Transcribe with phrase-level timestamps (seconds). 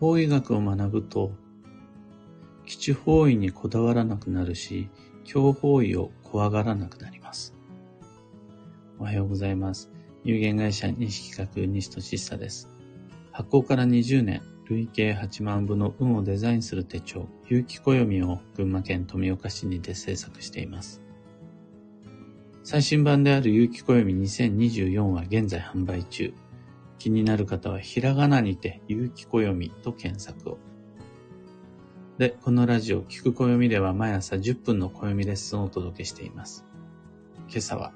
[0.00, 1.30] 法医学を学ぶと、
[2.64, 4.88] 基地方位にこだわらなくなるし、
[5.24, 7.54] 強方位を怖がらなくなります。
[8.98, 9.90] おはようございます。
[10.24, 12.70] 有限会社西企画西俊久です。
[13.30, 21.02] 発行から20年、累計8万部の運をデザインする手帳、有機暦を群馬県富岡市にて制作しています。
[22.64, 26.32] 最新版である有機暦2024は現在販売中。
[27.00, 30.58] 気になる方はひらがなにて有機暦と検索を。
[32.18, 36.66] で、このラジオ、聞く暦では毎朝10分の暦レッスンをお届けしています。
[37.48, 37.94] 今朝は、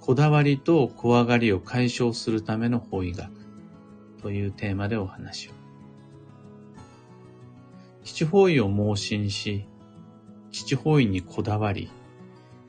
[0.00, 3.30] こだわりと怖がりを解消するための法医学
[4.20, 5.52] というテーマでお話を。
[8.02, 9.68] 基地方位を盲信し、
[10.50, 11.90] 基地方位にこだわり、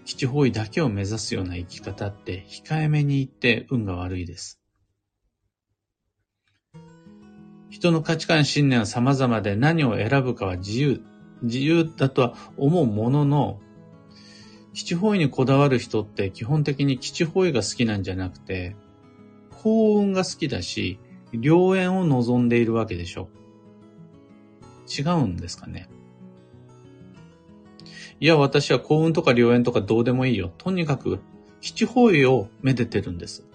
[0.05, 4.61] 基地方位だけを目指すような生き方って控えめに言って運が悪いです。
[7.77, 11.03] 人の価値観信念は様々で何を選ぶかは自由、
[11.43, 13.59] 自由だとは思うものの、
[14.73, 18.75] 基地方位にこだわる人って基本的に基地方位が好きなんじゃなくて、
[19.51, 20.99] 幸運が好きだし、
[21.31, 23.29] 良縁を望んでいるわけでしょ。
[24.87, 25.87] 違うんですかね。
[28.19, 30.51] いや、私は幸運とか良縁とかどうでもいいよ。
[30.57, 31.19] とにかく、
[31.61, 33.45] 七方位をめでてるんです。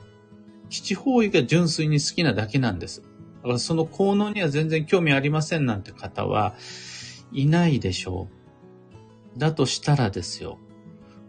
[0.70, 3.02] 七方位が純粋に好きなだけなんです。
[3.42, 6.54] だからその効能には全然興味ありませんなんて方は
[7.32, 8.28] いないでしょ
[9.36, 9.38] う。
[9.38, 10.58] だとしたらですよ。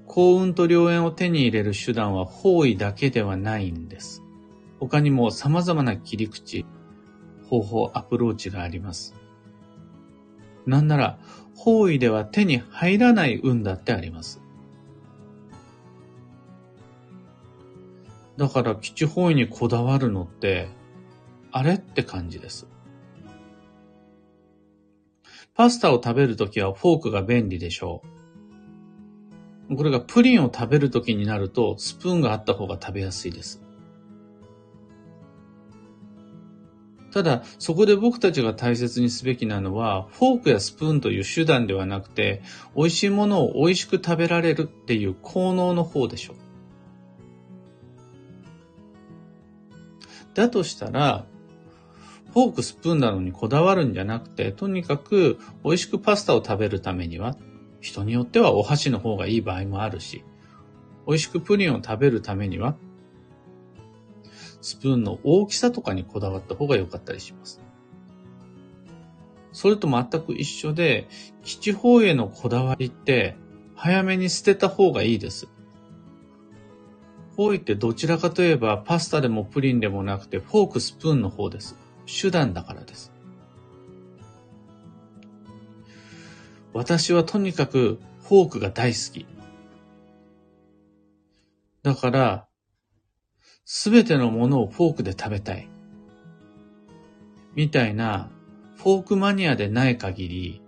[0.06, 4.22] 幸運と良縁を手に入れる手段は方位だけではないんです。
[4.80, 6.66] 他にも様々な切り口、
[7.50, 9.16] 方法、アプローチがあります。
[10.66, 11.20] なんなら、
[11.56, 14.42] 方位では手に入らない運だってあります。
[18.38, 20.68] だから基地方位にこだわるのって、
[21.54, 21.76] あれ？
[21.76, 22.68] って感じです。
[25.54, 28.02] パスタを食べるときはフォークが便利でしょ
[29.70, 29.76] う。
[29.76, 29.92] これ？
[29.92, 33.62] がプリンを食べるときになるとスプーンがあった方が食べやすいです。
[37.12, 42.42] ただ、そこで僕たちが大切にすべきなのは、フォークやスプーンという手段ではなくて、
[42.76, 44.56] 美味しいものを美味しく食べられ？
[44.56, 46.36] るっていう効能の方でしょう。
[50.34, 51.28] だとしたら、
[52.34, 57.38] フォーク、スプーンなのにこだわるんじゃなくて、とにかく美味しくパスタを食べるためには、
[57.80, 60.24] 人によってはお箸の方がいい場合もあるし、
[61.06, 62.76] 美味しくプリンを食べるためには、
[64.62, 67.62] スプーンの大きさとかにこだわった方が良かったりします。
[69.52, 71.08] それと全く一緒で、
[71.44, 73.36] 基地方へのこだわりって
[73.76, 75.48] 早めに捨てた方がいいです。
[77.36, 81.83] 方位ってどちらかといえばパスタでもプリンでもなくてフォークスプーンの方です。
[82.06, 83.12] 手段だからです。
[86.74, 89.26] 私はとにかくフォークが大好き。
[91.84, 92.48] だから、
[93.66, 95.70] すべてのものをフォークで食べたい。
[97.56, 98.30] みたいな、
[98.78, 100.62] フォークマニアでない限り、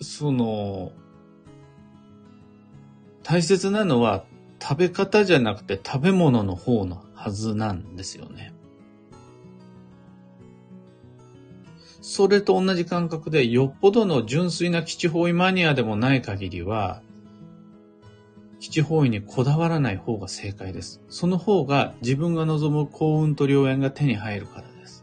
[0.00, 0.92] その、
[3.22, 4.24] 大切なのは
[4.60, 8.53] 食べ方じゃなくて食べ物の方のはずなんですよね。
[12.06, 17.00] それと同じ感覚でよっぽどの純粋な基地方位マニアでもない限りは、
[18.60, 21.00] 基地方位にこだわらない方が正解です。
[21.08, 25.02] その方が自分が望む幸運と良縁が手に入るからです。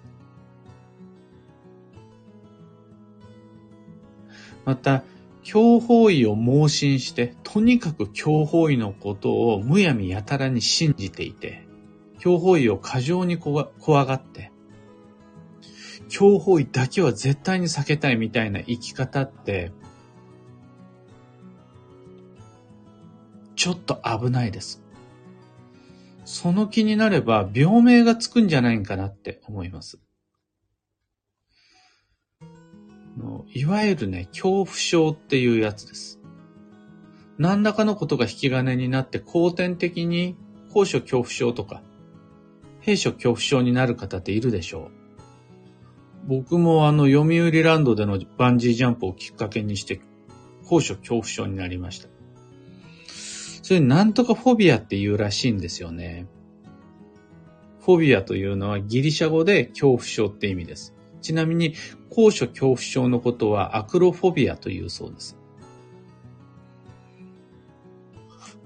[4.63, 5.03] また、
[5.41, 11.65] 強方位を盲信して、とにかく強方位のことをむやみやたらに信じていて、
[12.19, 13.71] 強方位を過剰に怖
[14.05, 14.50] がって、
[16.11, 19.71] 強方位だけは絶対に避けたいみたいな生き方って、
[23.55, 24.83] ちょっと危ないです。
[26.25, 29.99] その気になれば病名がつくんじゃないかなって思います。
[33.53, 36.19] いわゆるね、恐怖症っていうやつです。
[37.37, 40.35] 何らかのことが引き金になって後天的に
[40.73, 41.81] 高所恐怖症とか、
[42.81, 45.00] 閉所恐怖症になる方っているでしょう。
[46.23, 50.01] 僕もあの、読売ランドでのバンジージャンプをきっかけにして、
[50.65, 52.09] 高所恐怖症になりました。
[53.61, 56.27] それなんとかフォビアって言うらしいんですよね。
[57.83, 60.93] フォビアというのはギリシャ語で恐怖症って意味です。
[61.21, 61.73] ちなみに、
[62.09, 65.37] 高所恐怖症のことはアクロフォビアというそうです。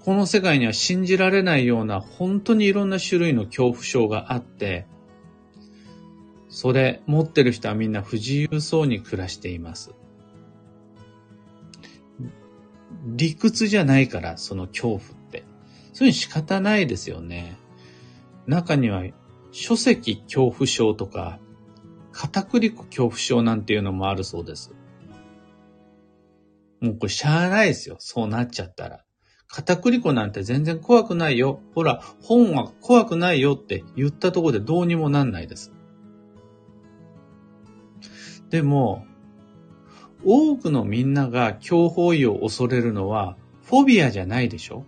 [0.06, 4.86] この世界には信じられないような本当にいろんな種類の恐怖症があって、
[6.56, 9.94] それ持ってる人はみんな不自由そうに暮らしています。
[13.08, 15.44] 理屈じゃないから、その恐怖って。
[15.92, 17.58] そういうに仕方ないですよね。
[18.48, 19.04] 中には、
[19.52, 21.40] 書籍恐怖症とか、
[22.14, 24.74] 片栗粉恐怖症なんていうのもあるそうです。
[26.80, 27.98] もうこれしゃあないですよ。
[28.00, 29.04] そうなっちゃったら。
[29.50, 31.60] 片栗粉なんて全然怖くないよ。
[31.74, 35.75] ほら、本は怖くないよって言ったところでどうにもなんないです。
[38.56, 39.06] でも、
[40.24, 44.86] 多くのみんなが強法医を恐れるのはフォビアじゃないでしょ？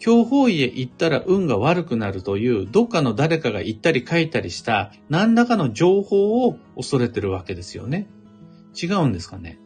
[0.00, 8.08] 強法医へ行ったら運が悪くなるというどっかの誰かが言ったり書いたりした何らかの情報を恐れてるわけですよね。
[8.74, 9.60] 違うんですかね？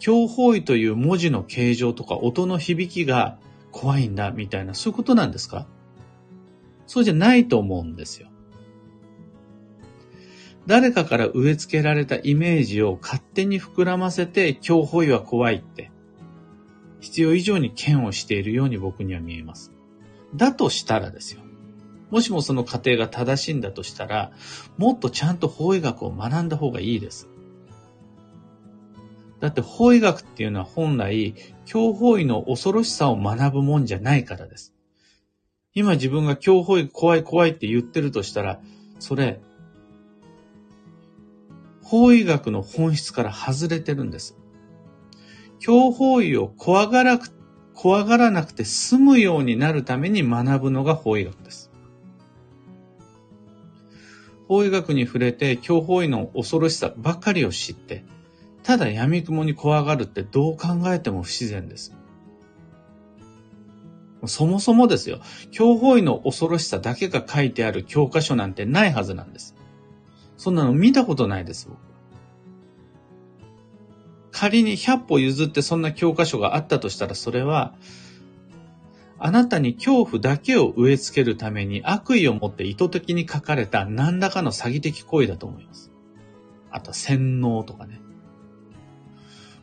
[0.00, 3.38] 強法医という文字の形状とか音の響きが
[3.70, 5.68] 怖いんだみたいなそういうことなんですか？
[6.88, 8.26] そうじゃないと思うんですよ。
[10.70, 15.90] 誰かから植え付けられたイメージを勝手に膨らませて、強保医は怖いって、
[17.00, 19.72] 必要以上に嫌悪しているように僕には見えます。
[20.36, 21.40] だとしたらですよ。
[22.12, 24.30] もしもその過程が正しいんだとしたら、
[24.78, 27.28] もっとちゃんと法医学を学んだ方がいいです。
[29.40, 31.34] だって法医学っていうのは本来、
[31.64, 34.72] 強法医の恐ろしさを学ぶもんじゃないからです。
[35.74, 38.60] 今自分が強法医怖い怖いって言ってるとしたら、
[39.00, 39.40] それ、
[41.90, 44.38] 法医学の本質から外れてるんです。
[45.58, 47.18] 教法医を怖がら
[47.74, 51.72] 怖がらなくて済むようになるために学ぶのが法医学です。
[54.46, 58.04] 法医学に触れて教法医の恐ろしさばかりを知って、
[58.62, 61.92] ただ闇雲に怖がるってどう考えても不自然です。
[64.26, 65.18] そもそもですよ、
[65.50, 69.56] 教法医の恐ろしさだけが書いてある教科書なんてないはずなんです。
[70.40, 71.78] そんなの見たことないです、僕。
[74.32, 77.74] 仮に100歩譲ってそんな教科書があったとしたら、それは、
[79.18, 85.92] あなたに恐怖だけを植え付けるために悪意を持って意図的に書かれた何らかの詐欺的行為だと思います。
[86.70, 88.00] あと洗脳とかね。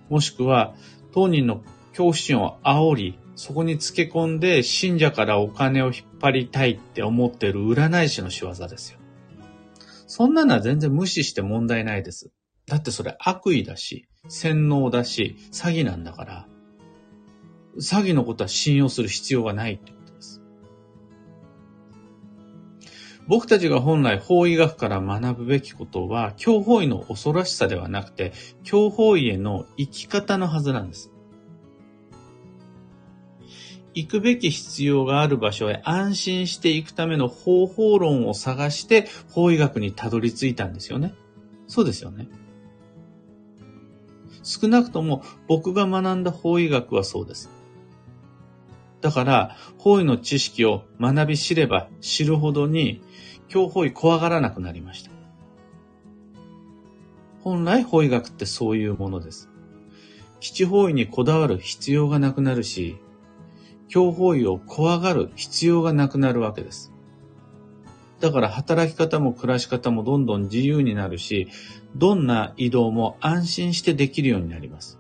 [0.10, 0.76] もしくは、
[1.12, 9.00] 当人の恐怖心を煽り、そこにつけ込んで信者からお金を引っ張りたいって思ってる占い師の仕業ですよ。
[10.08, 12.32] そんなのは全然無視して問題ないです。
[12.66, 16.48] だってそれ悪意だし、洗脳だし、詐欺なんだから、
[17.78, 20.42] 詐欺のことは信用する必要がないってことです。
[23.28, 28.32] 僕たちが本来法医学から学ぶべきことは、教法医の恐ろしさではなくて、
[28.64, 31.12] 教法医への生き方のはずなんです。
[33.98, 41.16] 行くべき必要がある場所へ安心していくための方法論を探して法医学にたどり着いたんですよね。
[41.68, 42.28] そうですよね。
[44.44, 47.50] 少なくとも僕が学んだ法医学はそうです。
[49.02, 53.02] だから、法医の知識を学び知れば知るほどに、
[53.52, 55.12] 今日法医怖がらなくなりました。
[57.42, 59.50] 本来法医学ってそういうものです。
[60.40, 62.98] 基地法医にこだわる必要がなくなるし、
[63.88, 66.94] 強法医を怖がる必要がなくなるわけです。
[68.20, 71.48] だから働き方も暮らし方もどんどん自由になるし、
[71.96, 75.00] どんな移動も安心してできるようになります。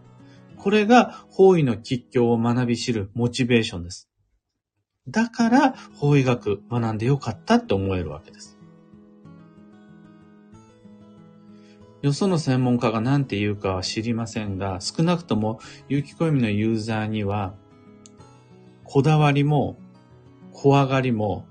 [0.57, 4.09] これが法医の吉祥を学び知るモチベーションです。
[5.07, 8.57] だから法医学学んでよかったって思えるわけです。
[12.01, 17.55] よその専門家が何て言うかは知りませんが、少なくとも有機小読みのユーザーには
[18.87, 19.77] こだわりも、
[20.53, 21.45] 怖がりも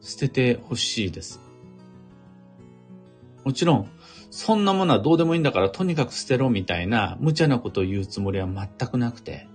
[0.00, 1.40] 捨ててほしいです。
[3.44, 3.90] もちろん、
[4.30, 9.46] そんなものはどうでもいいんだからとにかく捨てろみたいな無茶なことを言うつもりは全くなくて、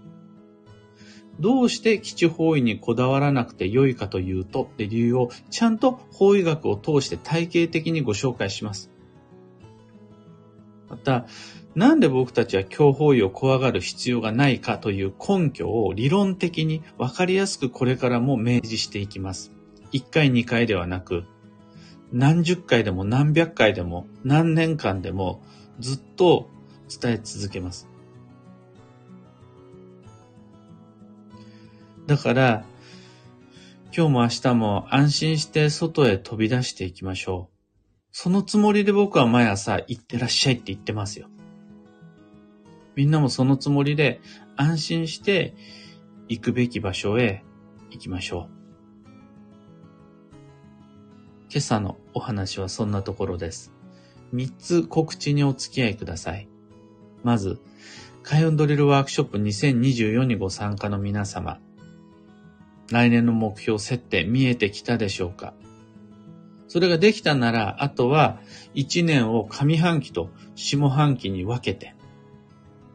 [1.40, 8.92] どうして基地方位にこだわらなくて良いかというとって理由をちゃんと法医学を通して体系的にご紹介します。
[10.88, 11.26] また、
[11.76, 19.52] なんで僕たちは強法医を怖がる必要がないかという根拠を理論的に分かりやすくこれからも明示していきます。
[19.92, 21.24] 1回2回ではなく、
[22.12, 25.42] 何十回でも何百回でも何年間でも
[25.80, 26.48] ずっと
[27.02, 27.88] 伝え続けます。
[32.06, 32.66] だから、
[33.96, 37.54] 今日も明日も安心して外へ飛び出していきましょう。
[38.12, 41.30] そのつもりで僕は毎朝行ってらっしゃいって言ってますよ。
[42.96, 44.22] みんなもそのつもりで
[44.56, 45.56] 安心して
[46.28, 47.44] 行くべき場所へ
[47.92, 48.64] 行きましょう。
[51.50, 53.72] 今朝のお話はそんなところです。
[54.34, 56.48] 3つ告知にお付き合いください。
[57.24, 57.60] まず、
[58.24, 61.60] 開運ドリルワークショップ2024にご参加の皆様、
[62.92, 65.54] 来年の目標設定見えてきたでしょうか
[66.68, 68.40] それができたなら、あとは
[68.74, 71.96] 1年を上半期と下半期に分けて、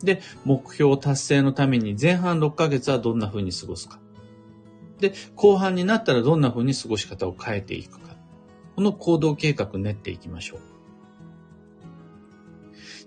[0.02, 3.98] で、目標達成のために前半6ヶ月はどんな風に過ごすか。
[5.00, 8.16] で、後半になったらどんな風に過ごし方を変えていくか。
[8.76, 10.60] この行動計画練っていきましょう。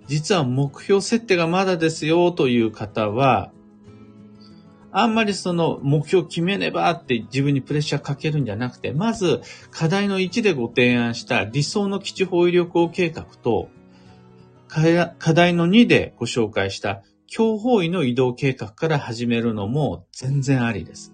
[0.07, 3.51] 実は目標設定がまだですよという方は、
[4.91, 13.69] あんまりその目標決めねばって自分にプレッシャーかけるんじゃなくて、まず課題の1でご提案した理想の基地方位旅行計画と、
[14.72, 21.13] 課題の2でご紹介した強方位の移動計画から始めるのも全然ありです。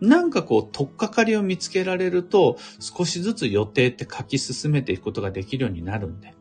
[0.00, 6.34] なんかこう、とっかかりを見つけられると、少しずつ予定って書き進めていくことができるようになるんで。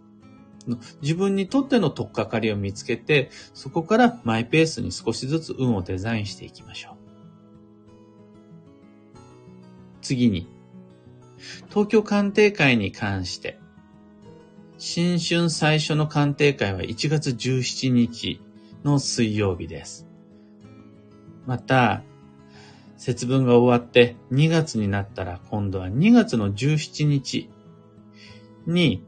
[1.02, 6.96] 自分にとってのとっかかりを見つけて、そこからマイペースに少しずつ運をデザインしていきましょう。
[10.02, 10.48] 次に、
[11.70, 13.60] 東京鑑定会に関して、
[14.80, 18.40] 新春最初の鑑定会は1月17日
[18.84, 20.08] の水曜日です。
[21.48, 22.04] また、
[22.96, 27.50] 節分が終わって2月になったら今度は2月の17日
[28.68, 29.04] に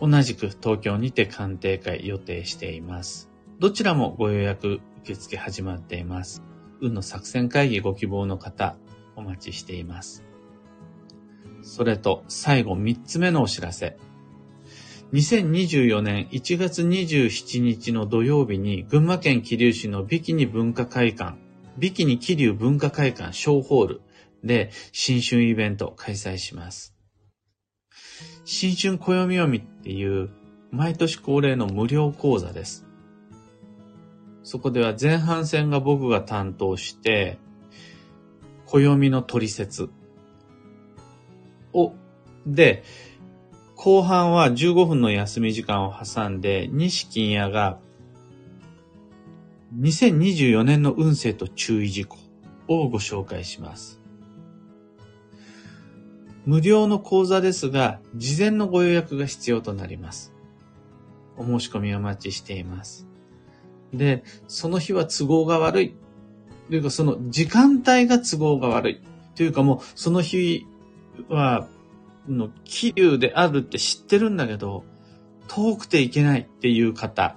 [0.00, 3.30] 同じく東京にて鑑定会予定しています。
[3.58, 6.42] どちらもご予約受付始まっています。
[6.82, 8.76] 運の作戦会議ご希望の方、
[9.16, 10.24] お待ちしています。
[11.62, 13.96] それと最後3つ目のお知らせ。
[15.12, 21.38] 2024年1月27日の土曜日に群馬県桐生市のビキニ文化会館、
[21.78, 24.00] ビキニ桐生文化会館小ホール
[24.42, 26.92] で新春イベントを開催します。
[28.44, 30.30] 新春暦読みっていう
[30.72, 32.84] 毎年恒例の無料講座です。
[34.42, 37.38] そこでは前半戦が僕が担当して、
[38.66, 39.88] 暦の取説
[41.72, 41.92] を、
[42.44, 42.82] で、
[43.76, 47.78] 後半は15分の休み時間を挟んで、西金屋が
[49.78, 52.16] 2024年の運勢と注意事項
[52.68, 54.00] をご紹介します。
[56.46, 60.32] 無料の講座ですが、事前のご予約が必要となります。
[61.36, 63.06] お申し込みをお待ちしています。
[63.92, 65.94] で、その日は都合が悪い。
[66.70, 69.00] というか、その時間帯が都合が悪い。
[69.34, 70.66] というかもう、その日
[71.28, 71.68] は、
[72.28, 74.84] の、気流であるって知ってるんだけど、
[75.48, 77.36] 遠くていけないっていう方、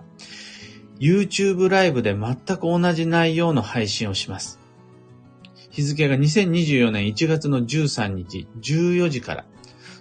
[0.99, 4.59] YouTube ライブで全く同じ内容の配信をします。
[5.69, 9.45] 日付が2024年1月の13日14時から。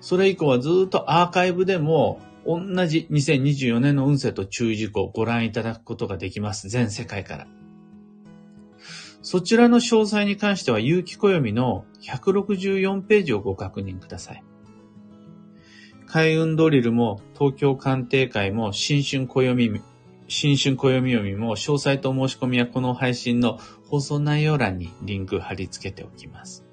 [0.01, 6.69] それ以降はずっとアーカイブでも同じ2024年の運勢と注意事項をご覧いただくことができます。
[6.69, 7.47] 全世界から。
[9.21, 14.43] そちらの詳細に関しては、有機暦の164ページをご確認ください。
[16.09, 19.83] 開運ドリルも東京鑑定会も新春暦
[20.27, 26.65] 新春暦読みも詳細と申し込みはこの配信の放送内容欄にリンク貼り付けておきます。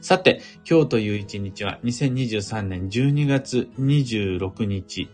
[0.00, 5.10] さて、今日という一日は2023年12月26日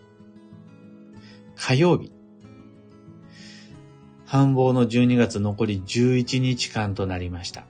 [1.57, 2.13] 火曜日。
[4.25, 7.65] 繁忙の12月残り11日間となりました。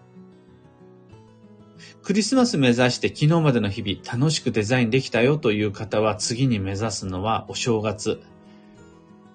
[2.09, 8.23] クリスマス目指して昨日までの日々楽しくデザインできたよという方は次に目指すのはお正月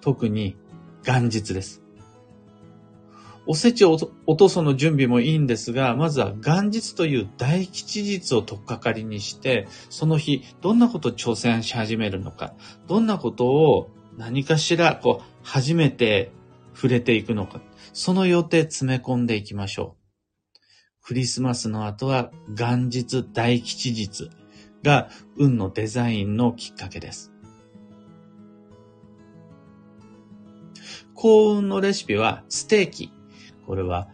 [0.00, 0.56] 特に
[1.06, 1.84] 元日です。
[3.46, 12.54] おせちを落とすの準備もいいんですが、まずは元日という大吉日を取っかかりにして、その日、どんなことを挑戦し始めるのか、
[12.88, 13.88] どんなことを
[14.18, 16.32] 何かしら、こう、初めて
[16.74, 17.60] 触れていくのか、
[17.92, 20.03] その予定詰め込んでいきましょう。
[21.06, 24.30] クリスマスの後は元日大吉日
[24.82, 27.30] が運のデザインのきっかけです。
[31.14, 33.12] 幸運のレシピはステーキ。
[33.66, 34.08] これは、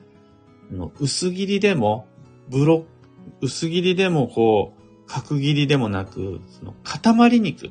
[0.99, 2.09] 薄切りでも、
[2.49, 2.85] ブロ
[3.41, 7.71] 薄切りでもこう、角切りでもなく、その塊肉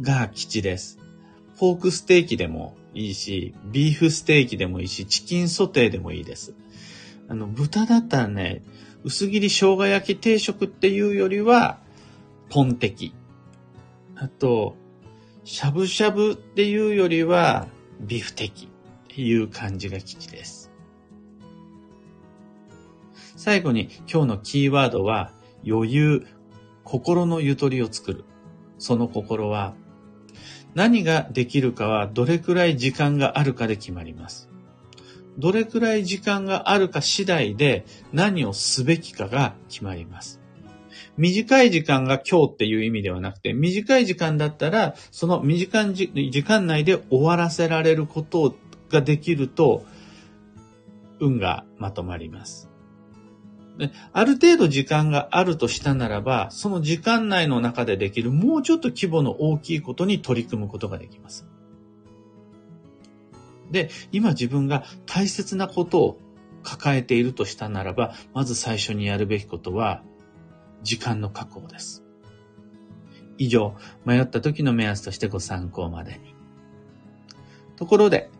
[0.00, 0.98] が基地です。
[1.56, 6.54] ポークステーキでもいいし、ビーフステーキでもいいし、チキンソテーでもいいです。
[7.28, 8.62] あの、豚だったらね、
[9.04, 11.80] 薄切り生姜焼き定食っていうよりは、
[12.50, 13.14] ポンテキ。
[14.14, 14.76] あと、
[15.44, 17.66] しゃぶしゃぶっていうよりは、
[18.00, 18.68] ビフテキっ
[19.08, 20.70] ていう感じが基地です。
[23.36, 25.32] 最後に今日のキーワードは、
[25.66, 26.26] 余裕、
[26.84, 28.24] 心のゆとりを作る。
[28.78, 29.74] その心は、
[30.74, 34.51] 何ができるかはどれくらい時間があるかで決まります。
[35.38, 40.40] どれくらい時間があるか次第で何をすべきかが決まります。
[41.16, 45.94] 短い時間が今日っていう意味ではなくて、短い時間だったら、その短い
[46.30, 48.54] 時間内で終わらせられること
[48.90, 49.84] ができると、
[51.20, 52.68] 運がまとまります。
[54.12, 61.46] ある程度時間があるとしたならば、その時間内の中でできるもうちょっと規模の大きいことに取り組むことができます。
[63.72, 66.18] で、今自分が大切なことを
[66.62, 70.02] 抱えているとしたならば、まず最初にやるべきことは、
[70.82, 72.04] 時間の確保です。
[73.38, 73.74] 以上、
[74.04, 76.34] 迷った時の目安としてご参考までに。
[77.76, 78.30] ところで、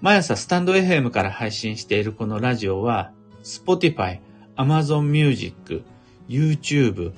[0.00, 3.12] 毎朝スタンド FM から配信しているこのラジオは、
[3.42, 4.20] Spotify、
[4.56, 5.82] Amazon Music、
[6.28, 7.12] YouTube、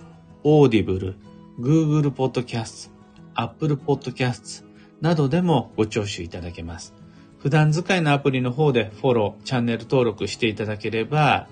[0.44, 1.14] Audible、
[1.58, 2.90] Google Podcast、
[3.34, 4.64] Apple Podcast
[5.00, 6.99] などでもご聴取いただけます。
[7.40, 11.48] 普段使いのアプリの方でフォロー、チャンネル登録していただければ、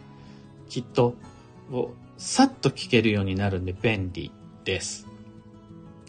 [0.68, 1.16] きっと
[2.18, 4.30] さっと聞けるようになるんで便利
[4.64, 5.06] です。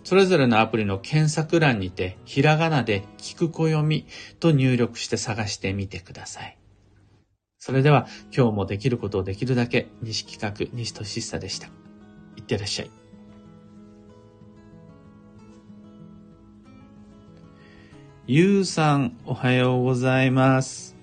[0.03, 4.05] それぞれのアプリの検索欄にて、ひらがなで聞く暦
[4.39, 6.57] と入力して探してみてください。
[7.57, 11.67] それでは、今日もできることをできるだけ、西企画、西俊久でした。
[12.36, 12.91] いってらっしゃい。
[18.31, 20.95] ゆうさん、おはようございます。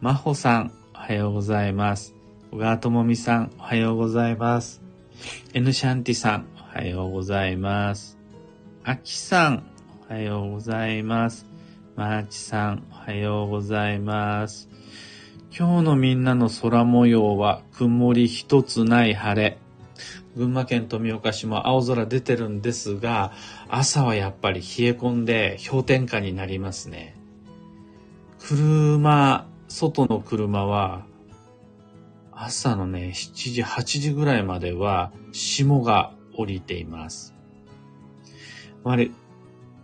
[0.00, 2.16] まほさん、おはようございます。
[2.50, 4.82] 小川智美さん、おはようございます。
[5.52, 8.18] N シャンティさん、おはようございます。
[8.82, 9.62] あきさん、
[10.10, 11.46] おはようございます。
[11.94, 14.68] まーちさん、おはようございます。
[15.56, 19.63] 今日のみんなの空模様は曇り一つない晴れ。
[20.36, 23.32] 群馬県富岡市も青空出てるんですが、
[23.68, 27.16] 朝はやっぱり冷え込んで氷点下になりますね。
[28.40, 31.06] 車、外の車は
[32.32, 37.32] 朝のね、7時、8時ぐらいまでは霜が降りています。
[38.84, 39.10] あれ、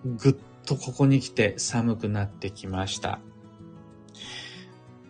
[0.05, 0.37] ぐっ
[0.67, 3.21] とここに来て寒くなってきました。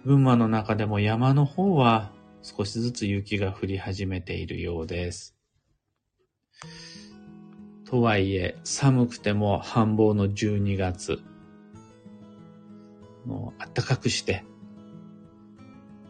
[0.05, 2.11] 群馬の中でも山の方は
[2.43, 5.37] 少しずつ雪が降り始めているようです。
[7.85, 11.21] とはいえ、寒くても繁忙の12月。
[13.27, 14.45] もう暖かくして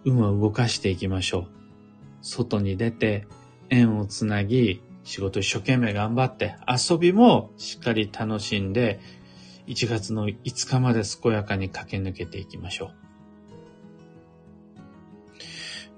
[0.05, 1.49] 運を動かしていきましょう。
[2.23, 3.27] 外に出て
[3.69, 9.01] 縁をつなぎ、仕事一生懸命頑張って、遊びもしっかり楽しんで、
[9.67, 13.10] 1月の5日まで健やかに駆け抜けていきましょう。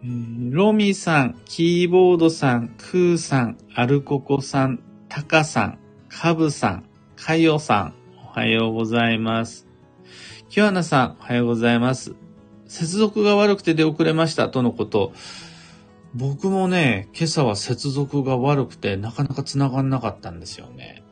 [0.05, 6.85] ロミさん、キーボードさん、クーさん、アルココさん、タカさん、カブさん、
[7.15, 9.69] カヨさん、おはようございます。
[10.49, 12.17] キュアナさん、おはようございます。
[12.67, 15.13] 接続が悪くて出遅れましたとのこと。
[16.15, 21.05] 僕もね、今朝は接続が悪くてなかなか繋がんなかったんですよね。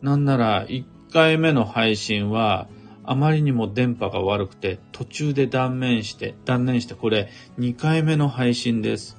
[0.00, 2.68] なんなら1回目の配信は
[3.10, 9.16] あまりにも電波が悪くて途中で断念して、断念してこれ2回目の配信です。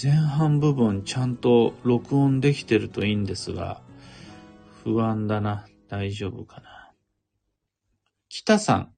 [0.00, 3.80] 前半部分ちゃんと録音できてるといいんですが、
[4.84, 5.66] 不安だな。
[5.88, 6.92] 大丈夫かな。
[8.28, 8.92] 北さん、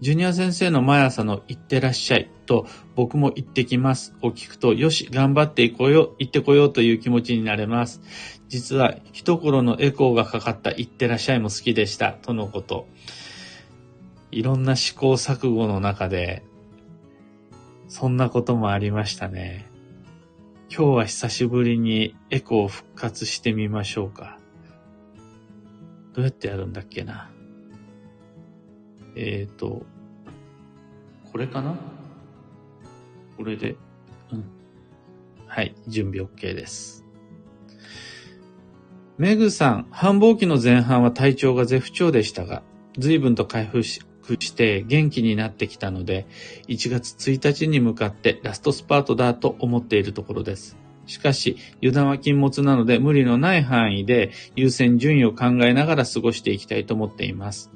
[0.00, 8.00] ジュニア先生の毎朝の行ってらっしゃいと僕も行ってきますを聞くと、よし、頑張っていこうよ、行ってこようという気持ちになれます。
[8.48, 12.88] 実は一頃のエコーがかかった行ってらっしゃいも好きでしたとのこと。
[14.32, 16.42] いろんな試行錯誤の中で、
[17.86, 19.70] そんなこともありましたね。
[20.74, 24.38] 今日は久しぶりにエコー復活してみましょうか。
[26.14, 27.30] どうやってやるんだっけな。
[29.16, 29.84] えっ、ー、と、
[31.30, 31.74] これかな？
[33.36, 33.76] これで、
[34.32, 34.44] うん。
[35.46, 37.04] はい、準備 OK です。
[39.18, 42.62] メグさん、繁忙期の前半は体調が絶不調でしたが、
[42.98, 44.00] 随分と回復し
[44.52, 46.26] て元気になってきたので、
[46.68, 50.76] 1月1日に向かってラストスパートだと思っているところです。
[51.06, 57.72] しかし、油断は禁物なので無理のない範囲で優先順位を考えながら過ごしていきたいと思っています。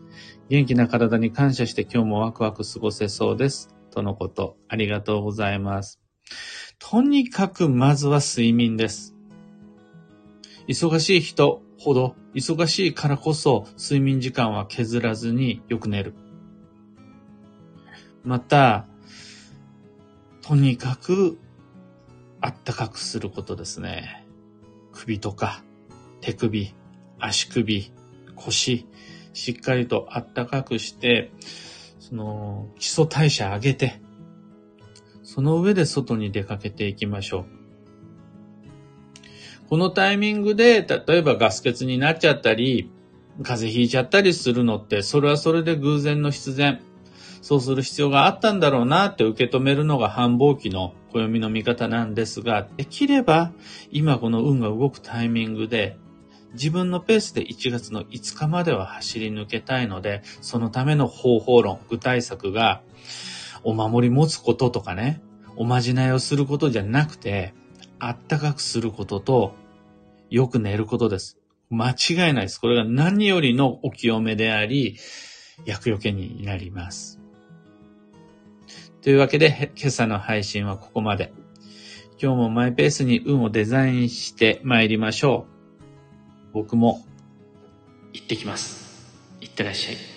[0.49, 3.75] 元気な体に感謝して今日もワクワク過ごせそうです。
[3.91, 4.57] とのこと。
[4.69, 6.01] ありがとうございます。
[6.79, 9.17] とにかくまずは睡眠です。
[10.69, 16.15] 忙しい人ほど、忙しいからこそ睡眠時間は削らずによく寝る。
[18.27, 18.87] また、
[20.43, 21.39] とにかく
[22.41, 24.27] あったかくすることですね。
[24.93, 25.63] 首とか
[26.21, 26.75] 手首、
[27.21, 27.93] 足首、
[28.35, 28.87] 腰、
[29.33, 31.31] しっかりとあったかくして、
[32.01, 34.01] その基礎代謝上げて、
[35.23, 37.45] その上で外に出かけていきましょう。
[39.69, 42.91] このタイミングで、例えばガス欠になっちゃったり、
[43.45, 46.81] 風邪ひいちゃったりするのって、それはそれで偶然の必然。
[47.47, 53.53] そうする必要があったんだろうなって受け止めるのが繁忙期の暦の見方なんですが、できれば
[53.93, 55.97] 今この運が動くタイミングで
[56.55, 62.83] 自分のペースで1月の5日までは走り抜けたいので、そのための方法論、具体策が
[63.63, 65.23] お守り持つこととかね、
[65.55, 67.55] おまじないをすることじゃなくて、
[68.01, 69.55] あったかくすることと、
[70.31, 71.39] よく寝ることです。
[71.71, 72.61] 間違いないです。
[72.61, 74.97] これが何よりのお清めであり、
[75.65, 77.21] 厄除けになります。
[79.07, 81.33] というわけで、今朝の配信はここまで。
[82.21, 85.47] 今日もマイペースに運をデザインして参りましょ
[86.51, 86.53] う。
[86.53, 87.05] 僕も
[88.13, 89.07] 行ってきます。
[89.41, 90.16] 行ってらっしゃい。